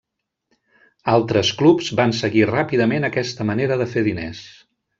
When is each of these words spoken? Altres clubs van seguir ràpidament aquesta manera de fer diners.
Altres 1.15 1.51
clubs 1.59 1.91
van 2.01 2.15
seguir 2.21 2.43
ràpidament 2.53 3.07
aquesta 3.11 3.47
manera 3.53 3.79
de 3.83 3.91
fer 3.95 4.05
diners. 4.11 4.45